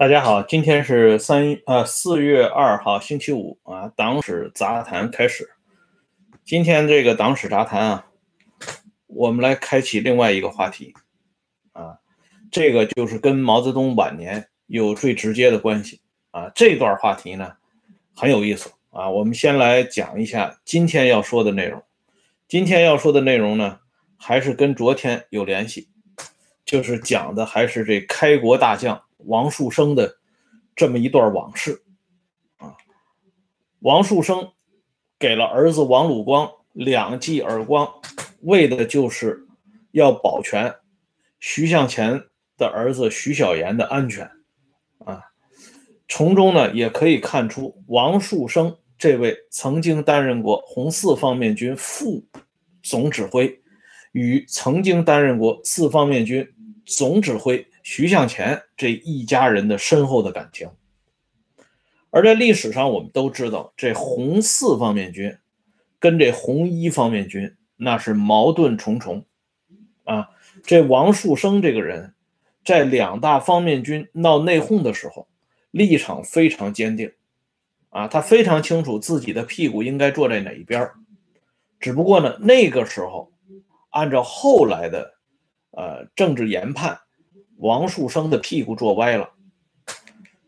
[0.00, 5.50] 大家好，今天是三呃四月二号星期五啊，党史杂谈开始。
[6.42, 8.06] 今天这个党史杂谈啊，
[9.08, 10.94] 我们来开启另外一个话题
[11.72, 11.98] 啊，
[12.50, 16.50] 这个就是跟毛泽东晚年有最直接的关系啊。
[16.54, 17.52] 这段话题呢
[18.16, 21.82] 很有意思啊，我们先来讲一下今天要说的内容。
[22.48, 23.80] 今天要说的内容呢，
[24.16, 25.90] 还是跟昨天有联系，
[26.64, 29.02] 就是讲的还是这开国大将。
[29.24, 30.16] 王树声的
[30.74, 31.82] 这么一段往事
[32.58, 32.76] 啊，
[33.80, 34.52] 王树声
[35.18, 37.88] 给了儿子王鲁光两记耳光，
[38.42, 39.46] 为的就是
[39.92, 40.74] 要保全
[41.38, 42.22] 徐向前
[42.56, 44.30] 的儿子徐小岩的安全
[45.04, 45.22] 啊。
[46.08, 52.24] 从中呢，也可以看出王树声这位曾经担任过红四方面军副
[52.82, 53.60] 总指挥，
[54.12, 56.46] 与曾经担任过四方面军
[56.84, 57.66] 总指挥。
[57.82, 60.70] 徐向前这一家人的深厚的感情，
[62.10, 65.36] 而在历史上，我们都知道，这红四方面军
[65.98, 69.24] 跟这红一方面军那是矛盾重重
[70.04, 70.28] 啊。
[70.62, 72.14] 这王树声这个人，
[72.64, 75.26] 在两大方面军闹内讧的时候，
[75.70, 77.12] 立场非常坚定
[77.88, 80.90] 啊，他非常清楚自己的屁股应该坐在哪一边
[81.78, 83.32] 只不过呢，那个时候，
[83.90, 85.14] 按照后来的
[85.70, 86.98] 呃政治研判。
[87.60, 89.30] 王树声的屁股坐歪了，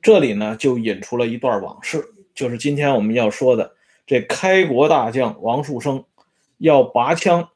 [0.01, 2.03] 这里呢就引出了一段往事，
[2.35, 3.75] 就是今天我们要说的
[4.07, 6.05] 这开国大将王树声
[6.57, 7.51] 要拔枪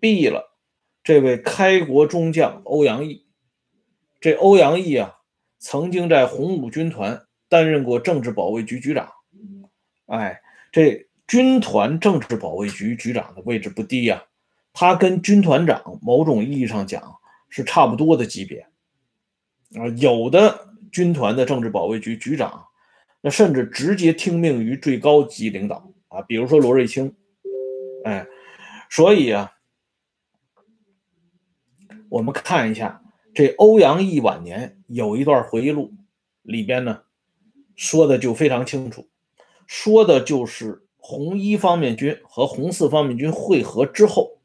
[0.00, 0.56] 毙了
[1.02, 3.26] 这位开国中将欧阳毅。
[4.20, 5.16] 这欧阳毅啊，
[5.58, 9.10] 曾经在红五军团担任过政治保卫局局长。
[10.06, 14.22] 哎，这军团政治保卫局局长的位置不低呀，
[14.72, 17.16] 他跟军团长某种意义上讲
[17.48, 18.64] 是差不多的级别。
[19.74, 22.64] 啊，有的军团的政治保卫局局长，
[23.20, 27.16] 那甚至直接听命于最高级领导啊，比如说罗瑞卿，
[28.04, 28.24] 哎，
[28.88, 29.52] 所以啊，
[32.08, 33.02] 我们看一下
[33.34, 35.92] 这欧阳毅晚年有一段回忆录，
[36.42, 37.02] 里边呢
[37.74, 39.08] 说的就非常清楚，
[39.66, 44.38] 说的就是红一方面军和红四方面军会合之后，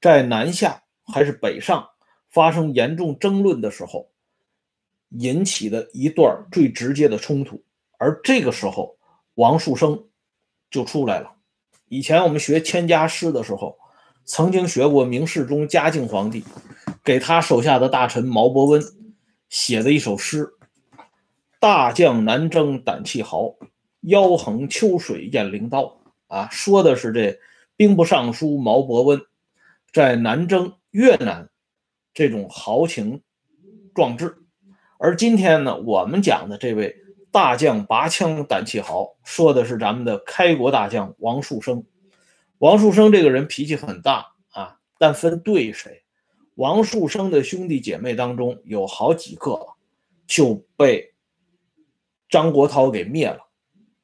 [0.00, 1.90] 在南下还是北上
[2.28, 4.10] 发生严重争论的时候。
[5.10, 7.62] 引起的一段最直接的冲突，
[7.98, 8.96] 而这个时候，
[9.34, 10.06] 王树声
[10.70, 11.32] 就出来了。
[11.88, 13.76] 以前我们学千家诗的时候，
[14.24, 16.44] 曾经学过明世宗嘉靖皇帝
[17.02, 18.80] 给他手下的大臣毛伯温
[19.48, 20.48] 写的一首诗
[21.58, 23.56] ：“大将南征胆气豪，
[24.02, 27.36] 腰横秋水雁翎刀。”啊，说的是这
[27.74, 29.20] 兵部尚书毛伯温
[29.92, 31.50] 在南征越南
[32.14, 33.20] 这种豪情
[33.92, 34.36] 壮志。
[35.02, 36.94] 而今天呢，我们讲的这位
[37.32, 41.82] 大将拔枪胆气豪，说的是咱们的开国大将王树声。
[42.58, 46.02] 王树声这个人脾气很大啊，但分对谁。
[46.54, 49.58] 王树声的兄弟姐妹当中有好几个
[50.26, 51.14] 就被
[52.28, 53.38] 张国焘给灭了，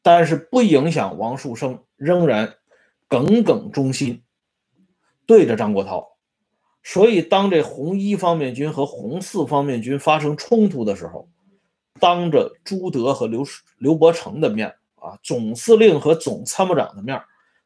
[0.01, 2.55] 但是不影响王树声仍然
[3.07, 4.23] 耿耿忠心，
[5.27, 6.16] 对着张国焘。
[6.89, 11.29] 所以，当这红一方面军和红四方面军发生冲突的时候，
[11.99, 13.45] 当着朱德和刘
[13.79, 17.21] 刘伯承的面啊，总司令和总参谋长的面，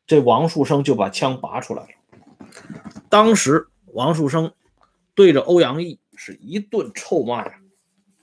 [0.06, 1.88] 这王树声就把枪拔出来了。
[3.10, 4.50] 当时，王树声
[5.14, 7.52] 对着欧阳毅是一顿臭骂呀！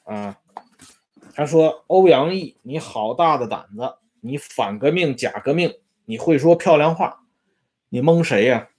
[0.06, 0.40] 啊，
[1.36, 3.98] 他说：“欧阳毅，你好大的胆子！
[4.20, 5.72] 你反革命、假革命，
[6.06, 7.20] 你会说漂亮话，
[7.90, 8.70] 你蒙谁呀？”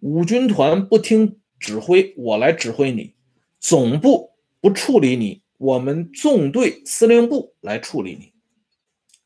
[0.00, 3.14] 五军团不听指挥，我来指挥你；
[3.58, 4.30] 总部
[4.60, 8.32] 不处理你，我们纵队司令部来处理你。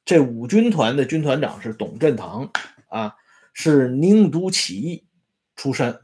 [0.05, 2.51] 这五军团的军团长是董振堂
[2.89, 3.15] 啊，
[3.53, 5.05] 是宁都起义
[5.55, 6.01] 出身，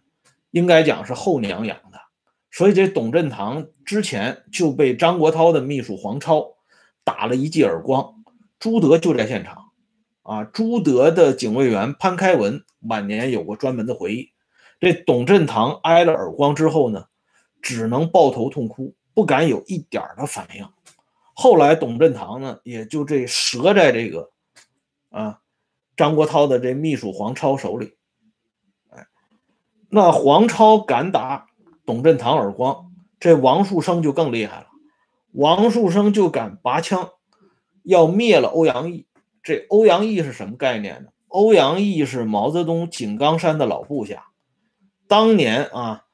[0.53, 1.99] 应该讲是后娘养的。
[2.53, 6.47] 所以这董振堂之前就被张国焘的秘书黄超
[7.03, 8.23] 打了一记耳光，
[8.61, 9.71] 朱德就在现场
[10.23, 10.45] 啊。
[10.45, 14.30] 朱德的警卫员潘开文晚年有过专门的回忆。
[14.81, 17.05] 这董振堂挨了耳光之后呢，
[17.61, 20.67] 只能抱头痛哭，不敢有一点的反应。
[21.35, 24.31] 后来董振堂呢，也就这折在这个
[25.11, 25.41] 啊
[25.97, 27.95] 张国焘的这秘书黄超手里。
[28.89, 29.07] 哎，
[29.91, 31.47] 那黄超敢打
[31.85, 34.67] 董振堂耳光，这王树声就更厉害了。
[35.33, 37.11] 王树声就敢拔枪
[37.83, 39.07] 要灭了欧阳毅。
[39.43, 41.11] 这欧阳毅是什么概念呢？
[41.29, 44.27] 欧阳毅是毛泽东井冈山的老部下。
[45.11, 46.05] 当年啊，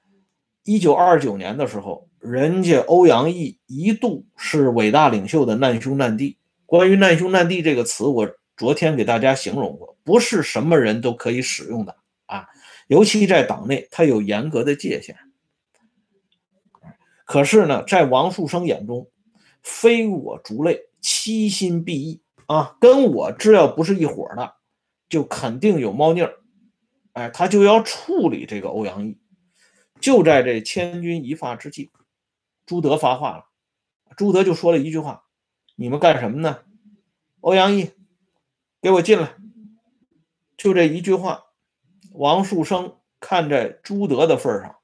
[0.64, 6.38] 一九二九年的时候，人家欧阳毅一度是伟大领袖的难兄难弟。
[6.64, 8.26] 关于难兄难弟这个词，我
[8.56, 11.94] 昨天给大家形容过，不是什么人都可以使用的
[12.24, 12.48] 啊，
[12.86, 15.14] 尤其在党内，它有严格的界限。
[17.26, 19.10] 可是呢，在王树声眼中，
[19.62, 24.54] 非我族类，其心必异啊，跟我只要不是一伙的，
[25.10, 26.32] 就肯定有猫腻儿。
[27.16, 29.18] 哎，他就要处理这个欧阳毅。
[29.98, 31.90] 就在这千钧一发之际，
[32.66, 33.46] 朱德发话了。
[34.18, 35.24] 朱德就说了一句话
[35.76, 36.64] ：“你们干什么呢？”
[37.40, 37.92] 欧阳毅，
[38.82, 39.34] 给我进来。
[40.58, 41.44] 就这一句话，
[42.12, 44.76] 王树声看在朱德的份上，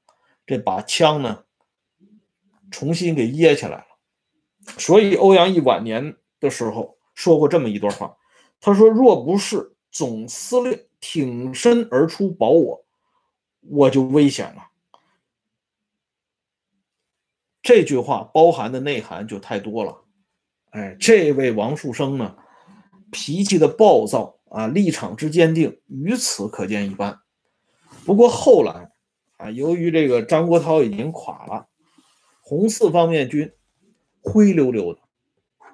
[0.47, 1.43] 这把枪呢。
[2.71, 3.85] 重新给掖起来了，
[4.79, 8.17] 所以欧阳毅晚年的时候说过这么一段话，
[8.59, 12.85] 他说：“若不是总司令挺身而出保我，
[13.59, 14.69] 我就危险了。”
[17.61, 20.05] 这句话包含的内涵就太多了。
[20.69, 22.37] 哎，这位王树声呢，
[23.11, 27.19] 脾气的暴躁啊，立场之坚定，于此可见一斑。
[28.05, 28.93] 不过后来
[29.35, 31.67] 啊，由于这个张国焘已经垮了。
[32.41, 33.53] 红四方面军
[34.21, 35.01] 灰溜溜的，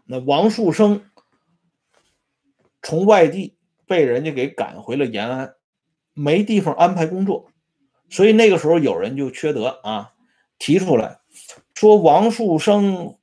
[0.06, 1.08] 那王树声
[2.82, 3.59] 从外地
[3.90, 5.56] 被人家给赶回了延安，
[6.14, 7.50] 没地方安排工作，
[8.08, 10.14] 所以那个时候有人就缺德啊，
[10.60, 11.20] 提出来
[11.74, 13.18] 说王树声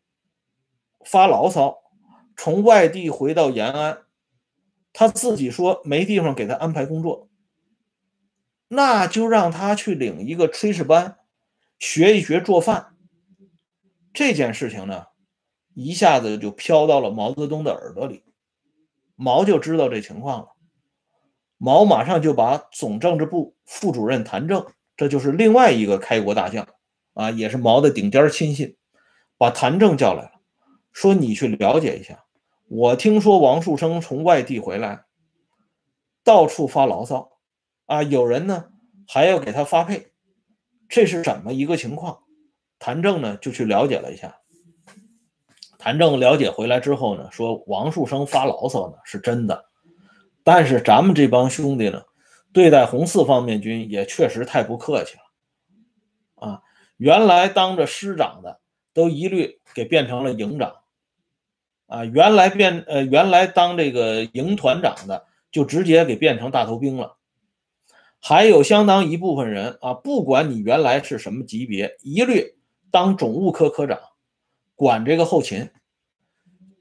[1.05, 1.79] 发牢骚，
[2.37, 3.99] 从外地回到延安，
[4.93, 7.29] 他自己说没地方给他安排工作，
[8.67, 11.19] 那就让他去领一个炊事班，
[11.79, 12.97] 学一学做饭。
[14.13, 15.07] 这件事情呢，
[15.75, 18.25] 一下子就飘到了毛泽东的耳朵里，
[19.15, 20.56] 毛就知道这情况了。
[21.59, 24.67] 毛马上就把总政治部副主任谭政，
[24.97, 26.67] 这就是另外一个开国大将
[27.15, 28.77] 啊，也是毛的顶尖亲信，
[29.39, 30.33] 把谭政叫来了，
[30.93, 32.25] 说：“你去了解一下，
[32.69, 35.05] 我听说王树声从外地回来，
[36.23, 37.39] 到处发牢骚，
[37.87, 38.67] 啊，有人呢
[39.09, 40.13] 还要给他发配，
[40.89, 42.21] 这是怎么一个情况？”
[42.79, 44.37] 谭政呢就去了解了一下，
[45.79, 49.65] 谭政了解回来之后呢，说王树声发牢骚呢是真的，
[50.47, 52.05] 但是咱们这帮兄弟呢，
[52.53, 56.63] 对待红四方面军也确实太不客气了，啊，
[56.99, 58.61] 原来当着师长的
[58.95, 60.77] 都一律给变成了营长，
[61.89, 67.17] 啊，原来变呃原来当这个营团长的就直接给变成大头兵了。
[68.21, 72.55] 还有相当一部分人啊，不管你原来是什么级别，一律。
[72.93, 73.99] 当总务科科长，
[74.77, 75.69] 管这个后勤、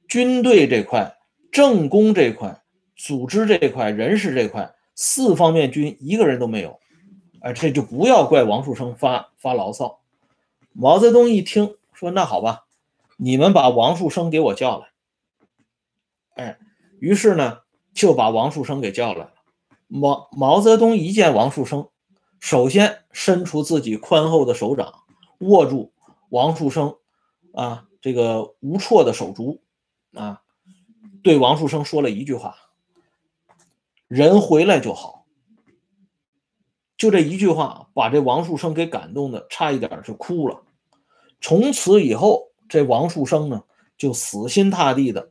[0.08, 1.18] 军队这块、
[1.52, 2.62] 政工这块、
[2.96, 6.80] 组织这块、人事这块，四方面军一个人都没有。
[7.42, 10.00] 哎，这就不要怪王树声发发牢骚。
[10.72, 12.66] 毛泽东一听说，那好吧，
[13.18, 14.88] 你们把王树声给我叫来。
[16.36, 16.58] 哎，
[17.00, 17.60] 于是呢，
[17.94, 19.34] 就把王树声给叫来了。
[19.88, 21.88] 毛毛泽东一见王树声，
[22.40, 25.04] 首先伸出自己宽厚的手掌，
[25.40, 25.94] 握住。
[26.30, 26.98] 王树声
[27.54, 29.62] 啊，这个无措的手足
[30.14, 30.42] 啊，
[31.24, 32.56] 对王树声说了一句话
[34.08, 35.26] ：“人回来就好。”
[36.98, 40.62] 就这一句话，把这王树声给感动的差一点就哭了。
[41.42, 43.62] 从此以后，这王树声呢，
[43.98, 45.30] 就死心塌地的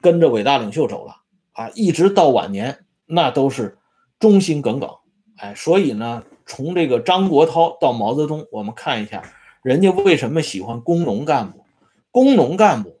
[0.00, 1.14] 跟着伟大领袖走了
[1.52, 3.76] 啊，一直到晚年，那都是
[4.18, 4.90] 忠心耿耿。
[5.36, 9.22] 哎，所以呢，从这个张国焘到毛泽东，我们看一下。
[9.62, 11.64] 人家为什么喜欢工农干部？
[12.10, 12.98] 工农干部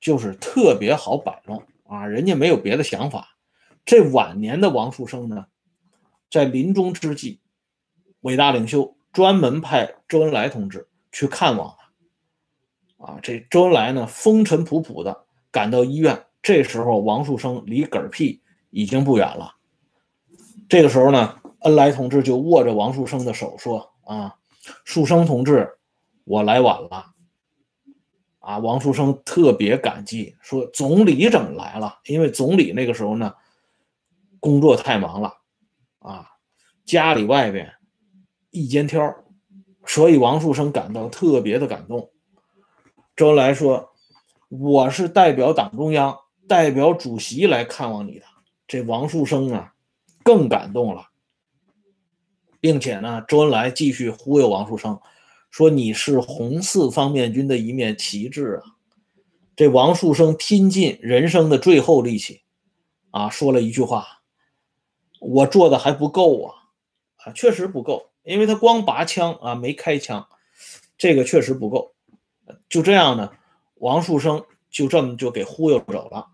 [0.00, 2.06] 就是特别好摆弄啊！
[2.06, 3.36] 人家没有别的想法。
[3.84, 5.46] 这晚年的王树声呢，
[6.30, 7.40] 在临终之际，
[8.20, 13.04] 伟大领袖专门派周恩来同志去看望他。
[13.04, 19.56] 啊，这周恩来呢，风尘仆仆的赶到医院，这时候王树声离嗝屁已经不远了。
[20.68, 24.36] 这个时候呢，恩来同志就握着王树声的手说：“啊，
[24.84, 25.68] 树声同志。”
[26.24, 27.06] 我来晚了，
[28.38, 31.98] 啊，王树声特别感激，说总理怎么来了？
[32.04, 33.34] 因为总理那个时候呢，
[34.42, 35.34] 工作太忙了，
[36.00, 36.26] 啊，
[36.84, 37.72] 家里外边
[38.50, 39.14] 一肩挑，
[39.86, 42.10] 所以王树声感到特别的感动。
[43.14, 43.92] 周恩来说
[44.50, 46.18] ：“我是代表党中央、
[46.48, 48.26] 代表主席来看望你的。”
[48.66, 49.74] 这王树声啊，
[50.24, 51.10] 更感动了，
[52.58, 54.98] 并且呢，周恩来继续忽悠王树声。
[55.52, 58.74] 说你是红四方面军的一面旗帜啊！
[59.54, 62.40] 这王树声拼尽人生的最后力气，
[63.12, 64.04] 啊，说了一句话
[65.22, 66.54] ：“我做的还不够啊！”
[67.24, 70.26] 啊，确实不够，因为他光拔枪啊，没开枪。
[70.98, 71.94] 这个确实不够。
[72.68, 73.30] 就这样呢，
[73.76, 76.26] 王树声就这么就给忽悠走了。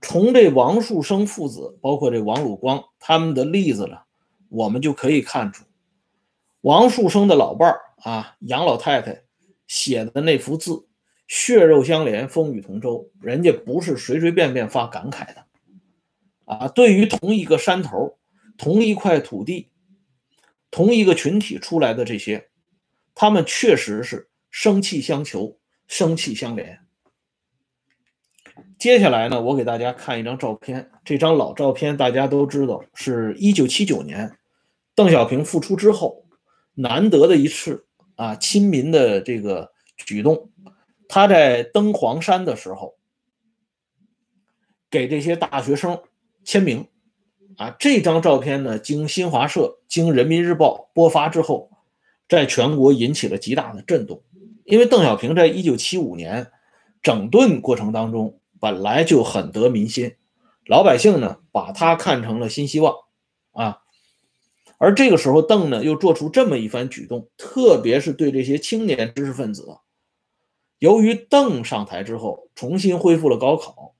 [0.00, 3.98] 从这王树声父子，包括这王鲁光他们的例子呢，
[4.48, 5.64] 我们就可以看出，
[6.60, 9.22] 王树声的老伴儿啊，杨老太太
[9.66, 10.86] 写的那幅字
[11.26, 15.44] “血肉相连，风雨同舟”，人家不是随随便便发感慨的
[16.48, 16.66] 啊。
[16.68, 18.18] 对于同一个山头、
[18.56, 19.70] 同一块土地、
[20.70, 22.48] 同一个群体出来的这些，
[23.14, 26.80] 他们确实是生气相求，生气相连。
[28.78, 30.90] 接下来呢，我给大家看一张照片。
[31.04, 34.38] 这张老照片大家都知道，是一九七九年
[34.94, 36.26] 邓小平复出之后
[36.74, 37.86] 难得的一次
[38.16, 40.50] 啊亲民的这个举动。
[41.08, 42.96] 他在登黄山的时候，
[44.90, 46.00] 给这些大学生
[46.44, 46.86] 签名
[47.56, 47.74] 啊。
[47.78, 51.70] 这张照片呢，经新华社、经人民日报播发之后，
[52.28, 54.22] 在全国引起了极大的震动。
[54.64, 56.50] 因为邓小平在一九七五年
[57.02, 58.34] 整顿过程当中。
[58.60, 60.16] 本来就很得民心，
[60.66, 62.92] 老百姓呢把他看成了新希望
[63.52, 63.82] 啊，
[64.78, 69.78] 而这个时候邓呢又做出这么一番举动，特别是对这些青年知识分子，
[70.80, 73.94] 由于邓上台之后重新恢复了高考，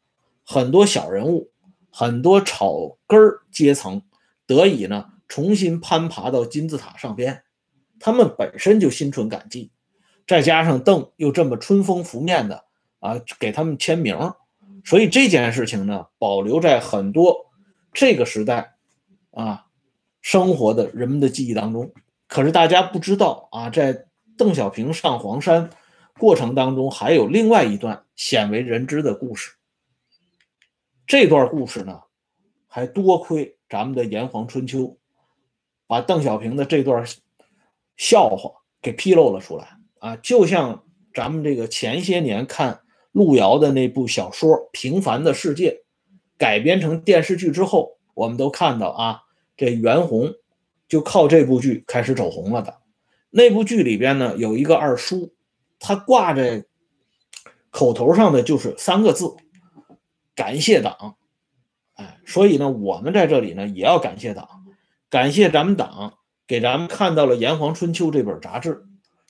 [0.45, 1.53] 很多小人物、
[1.99, 3.19] 很多草根
[3.51, 4.01] 阶层
[4.47, 7.43] 得以呢重新攀爬到金字塔上边，
[7.99, 9.73] 他们本身就心存感激，
[10.25, 12.67] 再加上邓又这么春风拂面的
[13.01, 14.17] 啊给他们签名。
[14.85, 17.47] 所以这件事情呢，保留在很多
[17.93, 18.77] 这个时代
[19.33, 19.67] 啊
[20.21, 21.93] 生活的人们的记忆当中。
[22.29, 25.69] 可是大家不知道啊，在邓小平上黄山
[26.17, 29.58] 过程当中，还有另外一段鲜为人知的故事。
[31.09, 32.03] 这段故事呢，
[32.69, 34.81] 还多亏咱们的《炎黄春秋》
[35.87, 37.05] 把邓小平的这段
[37.97, 42.81] 笑话给披露了出来啊，就像咱们这个前些年看。
[43.13, 45.71] 路遥的那部小说《平凡的世界》
[46.37, 49.23] 改编成电视剧之后，我们都看到啊，
[49.57, 50.33] 这袁弘
[50.87, 52.79] 就靠这部剧开始走红了的。
[53.31, 55.35] 那部剧里边呢，有一个二叔，
[55.81, 56.65] 他挂在
[57.71, 59.35] 口头上的就是三个字：
[60.39, 61.17] 感谢党。
[61.95, 64.65] 哎，所以呢，我们在这里呢也要感谢党，
[65.11, 66.17] 感谢咱们党
[66.47, 68.87] 给咱们看到了《炎黄春秋》这本杂志。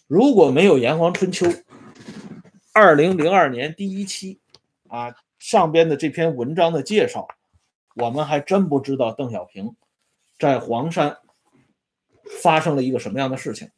[0.06, 1.46] 如果没有《炎黄春秋》，
[2.74, 4.38] 二零零二年第一期，
[4.88, 7.26] 啊，上边的这篇文章的介绍，
[7.96, 9.74] 我们还真不知道邓小平
[10.38, 11.16] 在黄山
[12.42, 13.70] 发生了一个什么样的事情。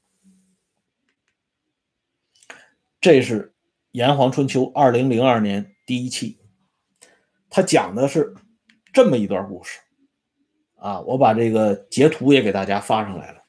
[3.01, 3.45] 这是
[3.93, 6.40] 《炎黄春秋》二零零二年第一期，
[7.51, 8.35] 他讲的是
[8.93, 9.81] 这么一段故事，
[10.77, 13.43] 啊，我把这个截图也给大家发上来了。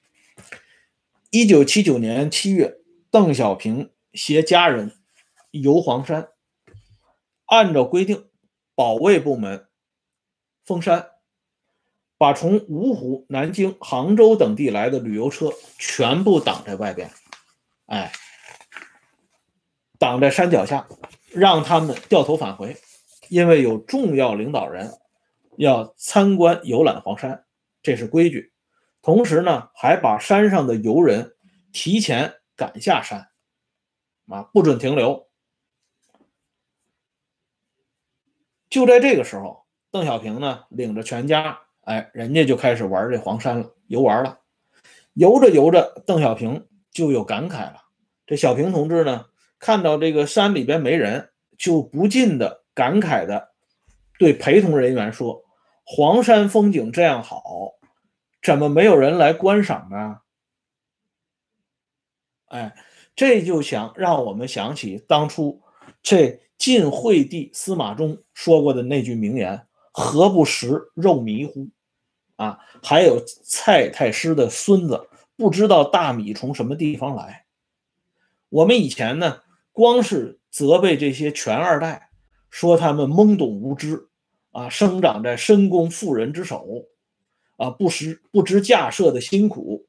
[1.29, 2.79] 一九七九年七月，
[3.10, 4.98] 邓小平携家人。
[5.51, 6.29] 游黄山，
[7.48, 8.29] 按照规定，
[8.74, 9.67] 保卫部门
[10.63, 11.10] 封山，
[12.17, 17.12] 把从芜湖、南京、杭州等地来的旅游车全部挡在外边，
[17.88, 18.13] 哎，
[20.00, 20.88] 挡在山脚下，
[21.34, 22.77] 让他们掉头返回，
[23.32, 24.92] 因为有重要领导人
[25.56, 27.46] 要参观游览黄山，
[27.82, 28.52] 这是规矩。
[29.02, 31.34] 同时呢，还把山上的游人
[31.72, 33.30] 提前赶下山，
[34.28, 35.30] 啊，不准停留。
[38.70, 44.42] 就在这个时候，邓小平呢领着全家，哎，人家就开始玩这黄山了，游玩了。
[45.14, 47.78] 游着游着，邓小平就有感慨了。
[48.28, 53.50] 这小平同志呢，看到这个山里边没人，就不禁的感慨的
[54.18, 55.44] 对陪同人员说
[55.84, 57.74] ：“黄山风景这样好，
[58.42, 60.18] 怎么没有人来观赏呢？”
[62.48, 62.75] 哎，
[63.16, 65.62] 这就想让我们想起当初
[66.01, 66.40] 这。
[66.62, 71.68] 晋惠帝司马衷说过的那句名言：“何不食肉糜乎？”
[72.38, 77.48] 啊，还有蔡太师的孙子不知道大米从什么地方来。
[78.50, 82.11] 我们以前呢，光是责备这些权二代，
[82.51, 84.08] 说他们懵懂无知，
[84.51, 86.86] 啊，生长在深宫妇人之手，
[87.58, 89.88] 啊，不识不知架设的辛苦，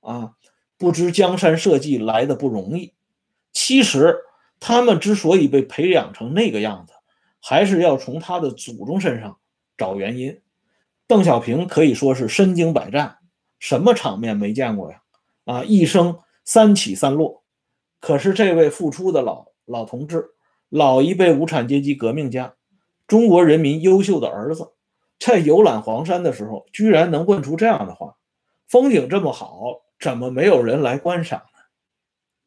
[0.00, 0.34] 啊，
[0.76, 2.92] 不知江山社稷来的不容易。
[3.52, 4.18] 其实。
[4.62, 6.92] 他们之所以被培养成那个样子，
[7.40, 9.38] 还是要从他的祖宗身上
[9.78, 10.38] 找原因。
[11.06, 13.16] 邓小平可以说是身经百战，
[13.58, 15.02] 什么场面没见过呀？
[15.46, 17.42] 啊，一生三起三落。
[18.00, 20.26] 可是这位付出的老老同志，
[20.70, 22.54] 老一辈无产阶级革命家，
[23.06, 24.72] 中国人民优秀的儿子，
[25.18, 28.16] 在游览黄山的时候，居然能问出这样的话：
[28.68, 31.42] 风景这么好，怎么没有人来观赏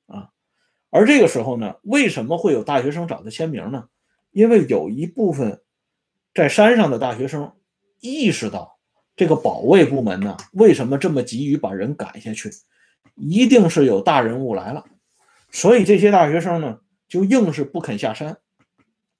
[0.07, 0.15] 呢？
[0.15, 0.29] 啊
[0.89, 3.89] 而这个时候呢，为什么会有大学生找他签名呢？
[4.31, 5.61] 因为有一部分
[6.33, 7.51] 在山上的大学生
[7.99, 8.79] 意识到，
[9.15, 12.49] 这个保卫部门呢，为什么这么急于把人赶下去？
[13.15, 14.85] 一定是有大人物来了，
[15.51, 18.37] 所以这些大学生呢，就硬是不肯下山。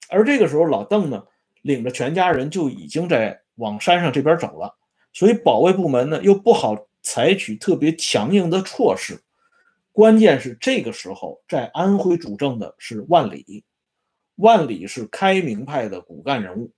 [0.08, 1.24] 而这个时候，老邓呢，
[1.62, 4.76] 领着全家人就已经在往山上这边走了，
[5.12, 9.22] 所以保卫部门呢，又不好采取特别强硬的措施。
[9.92, 13.64] 关键是这个时候，在安徽主政的是万里，
[14.36, 16.70] 万里是开明派的骨干人物。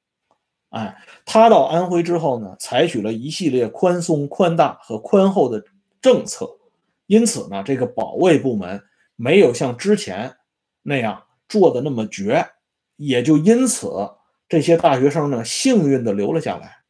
[0.68, 5.64] 哎，他到安徽之后呢，采取了一系列宽松、宽大和宽厚的
[6.02, 6.46] 政策，
[7.06, 8.82] 因此呢，这个保卫部门
[9.16, 10.36] 没有像之前
[10.86, 12.46] 那样做的那么绝，
[12.94, 13.90] 也就因此
[14.48, 16.84] 这些大学生呢，幸运的留了下来。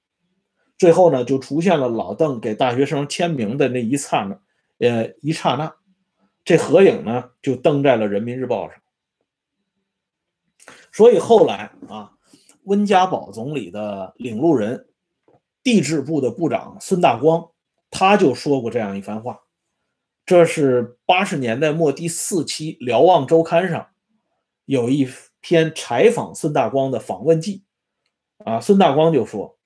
[0.77, 5.75] 最后呢，就出现了老邓给大学生签名的那一刹那，呃，一刹那。
[6.45, 8.77] 这合影呢，就登在了《人民日报》上。
[10.93, 12.13] 所以后来啊，
[12.65, 14.87] 温家宝总理的领路人、
[15.63, 17.49] 地质部的部长孙大光，
[17.91, 19.41] 他就说过这样一番话。
[20.27, 23.89] 这是八十年代末第四期《瞭望周刊》上
[24.65, 25.09] 有一
[25.41, 27.63] 篇采访孙大光的访问记
[28.39, 28.61] 啊。
[28.61, 29.57] 孙大光就说：“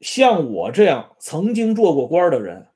[0.00, 2.68] 像我这样曾经做过官的人。”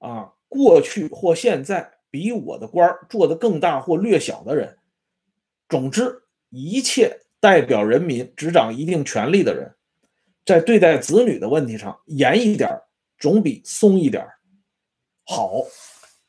[0.00, 4.78] 啊，过去或现在比我的官做得更大或略小的人，
[5.68, 9.74] 总之一切代表人民执掌一定权力的人，
[10.46, 12.80] 在对待子女的问题上严一点
[13.20, 14.26] 总比松一点
[15.24, 15.52] 好。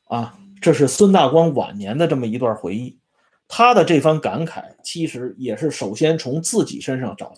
[0.04, 3.00] 啊，这是孙大光晚年的这么一段回忆，
[3.48, 7.34] 他的这番感慨其实也是首先从自己身上找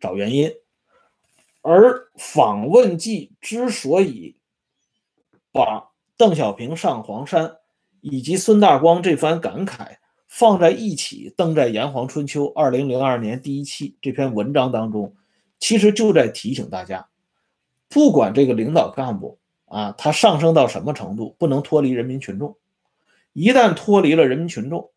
[0.00, 0.50] 找原因，
[1.62, 4.34] 而访问记之所以。
[5.50, 7.56] 把邓小平上黄山
[8.02, 9.96] 以及孙大光这番感慨
[10.28, 15.16] 放在一起，登在《炎黄春秋》二零零二年第一期这篇文章当中，
[15.58, 17.08] 其实就在提醒大家，
[17.88, 22.56] 不管这个领导干部啊，他上升到什么程度，不能脱离人民群众。
[23.32, 24.90] 一旦脱离了人民群众，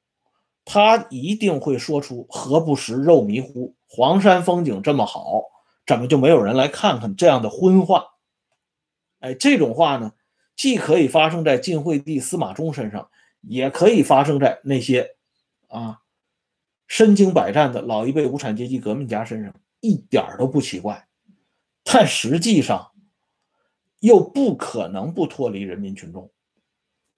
[0.65, 3.75] 他一定会说出“何不食肉糜乎？
[3.87, 5.43] 黄山风景这么好，
[5.85, 8.05] 怎么就没有人来看看？”这样的荤话。
[9.19, 10.13] 哎，这种话呢？
[10.55, 13.09] 既可以发生在晋惠帝司马衷身上，
[13.41, 15.15] 也可以发生在那些
[15.67, 15.99] 啊
[16.87, 21.07] 身经百战的老一辈无产阶级革命家身上，一点都不奇怪。
[21.91, 22.91] 但实际上
[23.99, 26.31] 又不可能不脱离人民群众，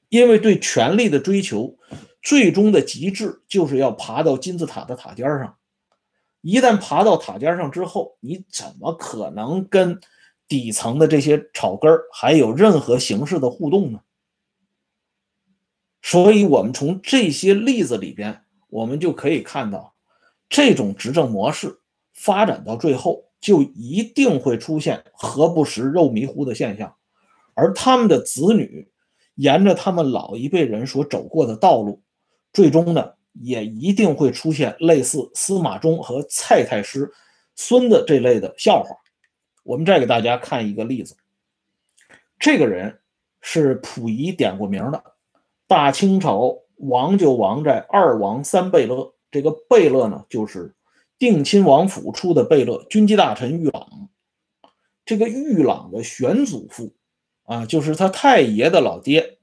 [0.10, 1.78] 因为对权力的追求，
[2.22, 5.58] 最终的极致就是要爬到金字塔的塔尖上。
[6.42, 10.00] 一旦爬到塔尖上之后，你怎么可能跟？
[10.46, 14.02] 底层的这些草根儿还有任何形式的互动呢？
[16.02, 19.96] 所以，我们从这些例子里边，我们就可以看到，
[20.50, 21.80] 这种执政模式
[22.14, 26.96] 发展到最后，就一定会出现“何不食肉糜乎”的现象，
[27.54, 28.90] 而他们的子女
[29.36, 32.02] 沿着他们老一辈人所走过的道路，
[32.54, 37.12] 最终呢，也一定会出现类似司马衷和蔡太师、
[37.54, 38.96] 孙子这类的笑话。
[39.64, 41.18] 我们再给大家看一个例子，
[42.40, 42.98] 这个人
[43.42, 45.04] 是溥仪点过名的，
[45.68, 49.14] 大清朝王就王在二王三贝勒。
[49.30, 50.74] 这个贝勒呢，就是
[51.24, 54.10] 定亲王府出的贝勒，军机大臣玉朗。
[55.06, 56.98] 这个玉朗的玄祖父
[57.44, 59.40] 啊，就是他太爷的老爹，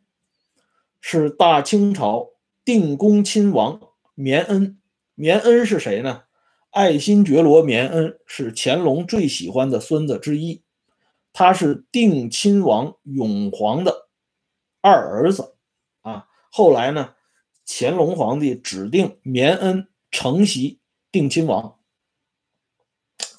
[1.00, 2.32] 是大清朝
[2.66, 3.80] 定公亲王
[4.14, 4.78] 绵恩。
[5.14, 6.24] 绵恩是谁呢？
[6.68, 10.62] 爱新觉罗绵恩是乾隆最喜欢的孙子之一，
[11.32, 14.10] 他是定亲王永璜的
[14.82, 15.54] 二儿子
[16.02, 16.26] 啊。
[16.52, 17.14] 后来呢，
[17.66, 20.79] 乾隆皇帝指定绵恩承袭
[21.12, 21.78] 定亲王，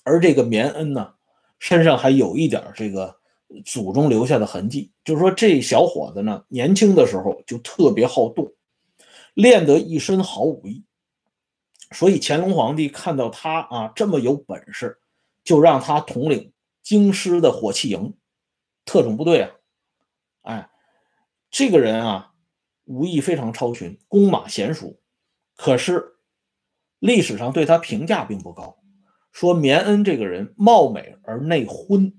[0.04, 1.14] 而这个绵恩呢，
[1.60, 3.18] 身上还有一点这个
[3.66, 8.54] 祖宗留下的痕迹，就是说这小伙子呢，年轻的时候就特别好动，
[9.34, 10.86] 练得一身好武艺。
[11.94, 15.00] 所以乾隆皇帝看到他啊这么有本事，
[15.44, 18.16] 就让他统领京师的火器营
[18.86, 19.52] 特种部队啊。
[20.44, 20.70] 哎，
[21.50, 22.34] 这个人啊
[22.86, 24.98] 武艺非常超群，弓马娴熟。
[25.58, 26.16] 可是
[27.02, 28.78] 历史上对他评价并不高，
[29.34, 32.14] 说绵恩这个人貌美而内昏。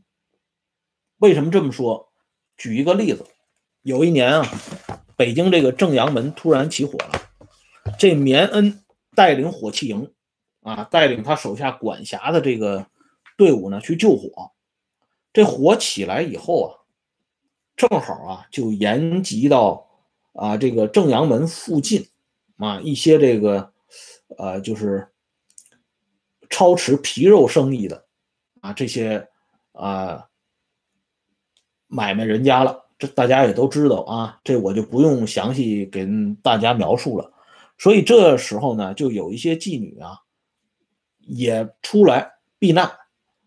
[1.16, 2.12] 为什么这么说？
[2.58, 3.24] 举一个例子，
[3.80, 4.46] 有一年啊，
[5.16, 7.30] 北京这个正阳门突然起火了，
[7.98, 8.78] 这绵恩。
[9.14, 10.10] 带领火器营，
[10.62, 12.86] 啊，带领他手下管辖的这个
[13.36, 14.52] 队伍呢去救火。
[15.34, 16.72] 这火起来以后啊，
[17.76, 19.86] 正好啊就延及到
[20.32, 22.08] 啊这个正阳门附近
[22.56, 23.71] 啊一些这个
[24.38, 25.08] 呃就是
[26.50, 28.04] 操持皮肉生意的
[28.60, 29.28] 啊这些
[29.72, 30.24] 啊
[31.86, 37.32] 买卖人家了，这大家也都知道啊，这我就不用详细跟大家描述了。
[37.78, 40.18] 所以这时候呢，就有一些妓女啊
[41.18, 42.90] 也出来避难。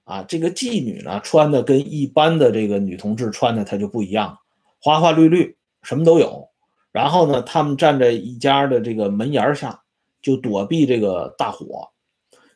[0.03, 4.37] 啊，这个妓女呢，穿的跟一般的这个女同志穿的她就不一样，
[4.79, 6.47] 花花绿绿，什么都有。
[6.91, 9.81] 然后呢，他们站在一家的这个门檐下，
[10.25, 11.91] 就躲避这个大火。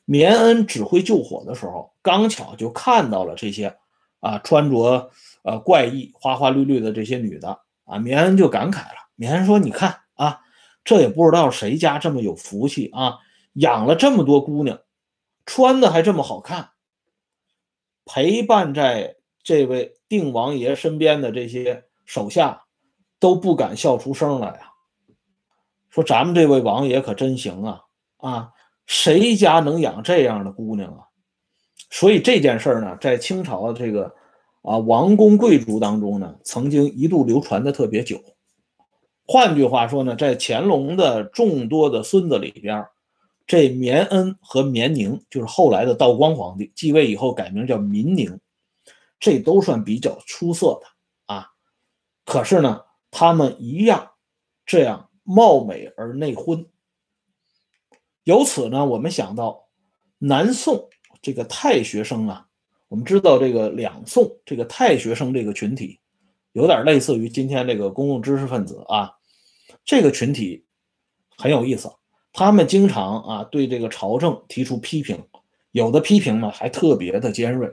[0.05, 3.77] 绵恩指挥救火的时候，刚巧就看到了这些
[4.21, 5.11] 啊，穿着
[5.43, 7.99] 呃怪异、花花绿绿的这些女的啊。
[7.99, 10.39] 绵恩就感慨了，绵恩说：“你看啊，
[10.83, 13.19] 这也不知道谁家这么有福气啊，
[13.53, 14.79] 养了这么多姑娘，
[15.45, 16.71] 穿的还这么好看。”
[18.03, 22.63] 陪伴在这位定王爷身边的这些手下
[23.19, 24.68] 都不敢笑出声来啊！
[25.89, 27.81] 说咱们这位王爷可真行啊！
[28.17, 28.51] 啊，
[28.85, 31.05] 谁家能养这样的姑娘啊？
[31.89, 34.13] 所以这件事儿呢，在清朝的这个
[34.61, 38.21] 啊王公贵族当中呢，曾经一度流传的特别久。
[39.25, 42.85] 换句话说呢，在乾隆的众多的孙子里边。
[43.47, 48.39] 这绵恩和绵宁就是后来的道光皇帝继位以后改名叫民宁，
[49.19, 51.47] 这都算比较出色的啊。
[52.25, 54.11] 可是呢，他们一样
[54.67, 56.65] 这样貌美而内昏。
[58.23, 59.67] 由此呢，我们想到
[60.17, 60.89] 南宋
[61.21, 62.47] 这个太学生啊，
[62.87, 65.99] 我们知道这个两宋这个太学生这个群体，
[66.53, 69.11] 有点类似于今天这个公共知识分子啊，
[69.85, 70.65] 这个群体
[71.37, 71.87] 很有意思。
[72.33, 75.23] 他们经常啊对这个朝政提出批评，
[75.71, 77.69] 有的批评呢还特别的尖锐。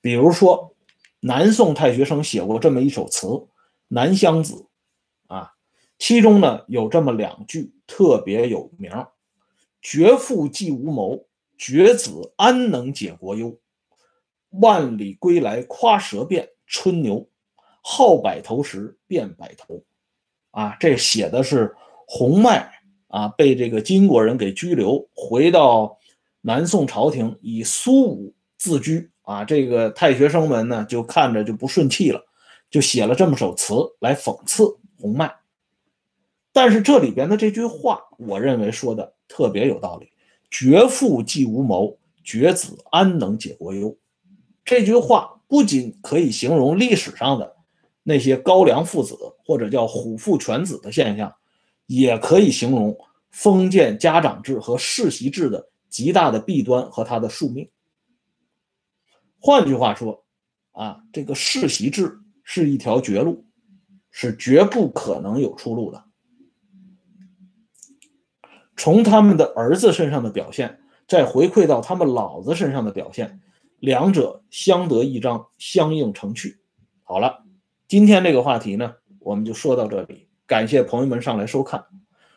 [0.00, 0.76] 比如说，
[1.18, 3.26] 南宋太学生写过这么一首词
[3.88, 4.54] 《南乡子》，
[5.34, 5.50] 啊，
[5.98, 8.90] 其中呢有这么两句特别有名
[9.82, 11.26] ：“绝父既无谋，
[11.56, 13.58] 绝子安能解国忧？
[14.50, 17.28] 万里归来夸舌辩，春牛
[17.82, 19.82] 好摆头时便摆头。”
[20.52, 21.74] 啊，这写的是
[22.06, 22.72] 洪迈。
[23.06, 25.96] 啊，被这个金国人给拘留，回到
[26.40, 29.08] 南宋朝廷，以苏武自居。
[29.22, 32.20] 啊，这个太学生们呢，就看着就不顺气了，
[32.68, 34.64] 就写了这么首词来讽刺
[34.98, 35.32] 洪迈。
[36.54, 40.08] 但是这里边的这句话，我认为说的特别有道理
[40.50, 43.94] ：“绝父既无谋，绝子安能解国忧？”
[44.64, 47.56] 这句话不仅可以形容历史上的
[48.02, 49.14] 那些高梁父子
[49.44, 51.30] 或者叫虎父犬子的现象。
[51.86, 52.96] 也可以形容
[53.30, 57.68] 封建家长制和世袭制的极大的弊端和它的宿命。
[59.38, 60.24] 换句话说，
[60.72, 63.44] 啊，这个世袭制是一条绝路，
[64.10, 66.02] 是绝不可能有出路的。
[68.76, 73.40] 从他们的儿子身上的表现，再回馈到他们老子身上的表现，
[73.78, 76.58] 两者相得益彰，相映成趣。
[77.02, 77.44] 好了，
[77.86, 80.28] 今天这个话题呢，我们就说到这里。
[80.46, 81.84] 感谢朋友们上来收看，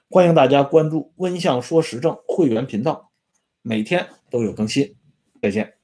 [0.09, 3.11] 欢迎大家关注“温相说时政”会员频道，
[3.61, 4.95] 每天都有更新。
[5.41, 5.76] 再见。